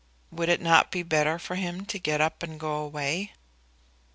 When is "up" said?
2.21-2.41